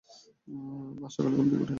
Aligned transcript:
আজ 0.99 1.11
সকালে 1.13 1.33
ও 1.33 1.37
ঘুম 1.37 1.47
থেকে 1.47 1.55
উঠেনি! 1.55 1.67